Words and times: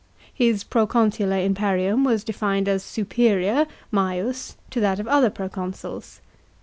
His 0.33 0.63
proconsular 0.63 1.37
imperium 1.37 2.03
was 2.03 2.23
defined 2.23 2.67
as" 2.67 2.81
superior" 2.97 3.67
(maius) 3.93 4.55
to 4.71 4.79
that 4.79 4.97
of 4.99 5.07
other 5.07 5.29
proconsuls. 5.29 6.21